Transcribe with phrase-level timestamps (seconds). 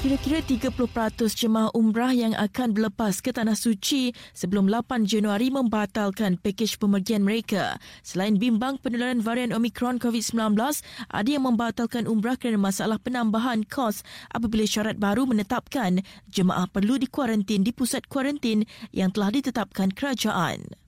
[0.00, 6.80] Kira-kira 30% jemaah umrah yang akan berlepas ke Tanah Suci sebelum 8 Januari membatalkan pakej
[6.80, 7.76] pemergian mereka.
[8.00, 10.56] Selain bimbang penularan varian Omicron COVID-19,
[11.04, 14.00] ada yang membatalkan umrah kerana masalah penambahan kos
[14.32, 16.00] apabila syarat baru menetapkan
[16.32, 18.64] jemaah perlu dikuarantin di pusat kuarantin
[18.96, 20.79] yang telah ditetapkan kerajaan.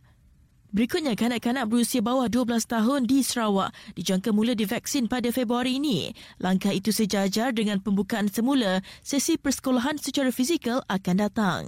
[0.73, 6.17] Berikutnya, kanak-kanak berusia bawah 12 tahun di Sarawak dijangka mula divaksin pada Februari ini.
[6.41, 11.63] Langkah itu sejajar dengan pembukaan semula sesi persekolahan secara fizikal akan datang.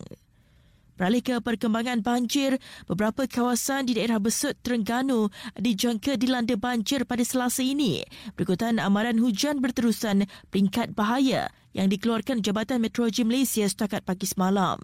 [0.97, 2.57] Beralih ke perkembangan banjir,
[2.89, 8.01] beberapa kawasan di daerah Besut, Terengganu dijangka dilanda banjir pada selasa ini
[8.39, 14.81] berikutan amaran hujan berterusan peringkat bahaya yang dikeluarkan Jabatan Meteorologi Malaysia setakat pagi semalam.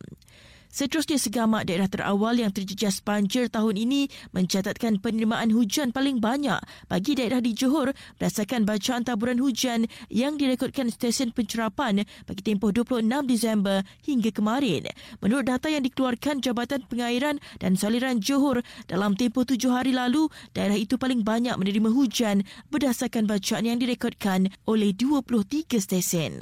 [0.71, 7.19] Seterusnya segamak daerah terawal yang terjejas banjir tahun ini mencatatkan penerimaan hujan paling banyak bagi
[7.19, 7.91] daerah di Johor
[8.23, 14.87] berdasarkan bacaan taburan hujan yang direkodkan stesen pencerapan bagi tempoh 26 Disember hingga kemarin.
[15.19, 20.79] Menurut data yang dikeluarkan Jabatan Pengairan dan Saliran Johor dalam tempoh tujuh hari lalu, daerah
[20.79, 26.39] itu paling banyak menerima hujan berdasarkan bacaan yang direkodkan oleh 23 stesen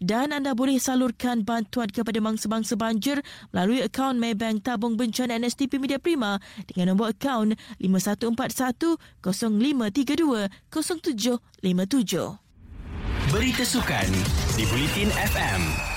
[0.00, 3.20] dan anda boleh salurkan bantuan kepada mangsa-mangsa banjir
[3.52, 12.50] melalui akaun Maybank Tabung Bencana NSTP Media Prima dengan nombor akaun 5141 0532 0757.
[13.30, 14.08] Berita Sukan
[14.58, 15.89] di Bulletin FM.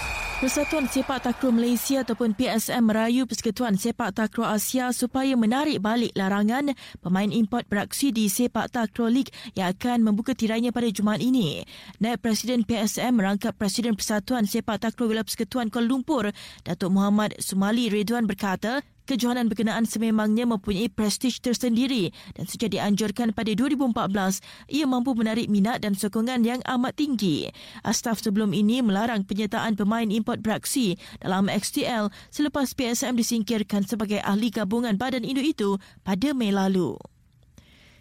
[0.44, 6.76] Persatuan Sepak Takraw Malaysia ataupun PSM merayu Persekutuan Sepak Takraw Asia supaya menarik balik larangan
[7.00, 11.64] pemain import beraksi di Sepak Takraw League yang akan membuka tirainya pada Jumaat ini.
[12.04, 16.36] Naib Presiden PSM merangkap Presiden Persatuan Sepak Takraw Wilayah Persekutuan Kuala Lumpur,
[16.68, 23.52] Datuk Muhammad Sumali Ridwan berkata, Kejohanan berkenaan sememangnya mempunyai prestij tersendiri dan sejak dianjurkan pada
[23.52, 24.40] 2014,
[24.72, 27.52] ia mampu menarik minat dan sokongan yang amat tinggi.
[27.84, 34.48] Astaf sebelum ini melarang penyertaan pemain import beraksi dalam XTL selepas PSM disingkirkan sebagai ahli
[34.48, 35.70] gabungan badan induk itu
[36.08, 36.96] pada Mei lalu.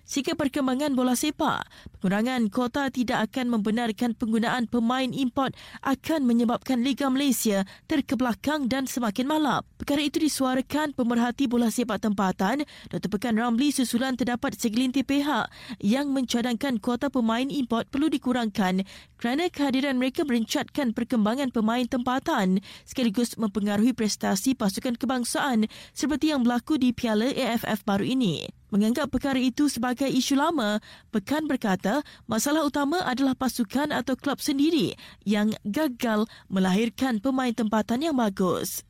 [0.03, 1.63] Sikap perkembangan bola sepak,
[2.03, 9.31] pengurangan kota tidak akan membenarkan penggunaan pemain import akan menyebabkan Liga Malaysia terkebelakang dan semakin
[9.31, 9.63] malap.
[9.79, 13.15] Perkara itu disuarakan pemerhati bola sepak tempatan, Dr.
[13.15, 15.47] Pekan Ramli susulan terdapat segelintir pihak
[15.79, 18.83] yang mencadangkan kota pemain import perlu dikurangkan
[19.23, 26.75] kerana kehadiran mereka merencatkan perkembangan pemain tempatan sekaligus mempengaruhi prestasi pasukan kebangsaan seperti yang berlaku
[26.75, 28.62] di Piala AFF baru ini.
[28.73, 30.81] Menganggap perkara itu sebagai isu lama,
[31.13, 34.97] Pekan berkata masalah utama adalah pasukan atau klub sendiri
[35.29, 38.81] yang gagal melahirkan pemain tempatan yang bagus.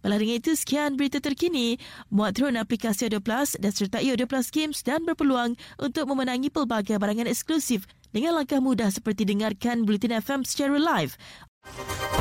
[0.00, 1.76] Dengan itu, sekian berita terkini.
[2.08, 6.96] Muat turun aplikasi Audio Plus dan sertai Audio Plus Games dan berpeluang untuk memenangi pelbagai
[6.96, 11.20] barangan eksklusif dengan langkah mudah seperti dengarkan Bulletin FM secara live.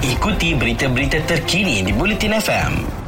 [0.04, 2.99] Ikuti berita-berita terkini di Bulletin FM.